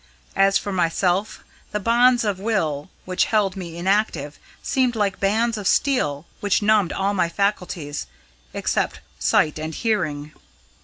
As 0.35 0.57
for 0.57 0.71
myself, 0.73 1.43
the 1.69 1.79
bonds 1.79 2.23
of 2.23 2.39
will 2.39 2.89
which 3.05 3.25
held 3.25 3.55
me 3.55 3.77
inactive 3.77 4.39
seemed 4.63 4.95
like 4.95 5.19
bands 5.19 5.59
of 5.59 5.67
steel 5.67 6.25
which 6.39 6.63
numbed 6.63 6.91
all 6.91 7.13
my 7.13 7.29
faculties, 7.29 8.07
except 8.51 9.01
sight 9.19 9.59
and 9.59 9.75
hearing. 9.75 10.31